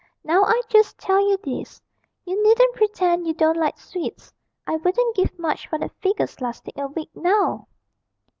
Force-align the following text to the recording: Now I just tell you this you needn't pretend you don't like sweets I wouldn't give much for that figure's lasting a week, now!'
Now 0.23 0.45
I 0.45 0.59
just 0.67 0.97
tell 0.97 1.19
you 1.19 1.37
this 1.43 1.79
you 2.25 2.41
needn't 2.43 2.75
pretend 2.75 3.27
you 3.27 3.35
don't 3.35 3.55
like 3.55 3.77
sweets 3.77 4.33
I 4.65 4.77
wouldn't 4.77 5.15
give 5.15 5.37
much 5.37 5.67
for 5.67 5.77
that 5.77 5.91
figure's 6.01 6.41
lasting 6.41 6.73
a 6.75 6.87
week, 6.87 7.11
now!' 7.13 7.67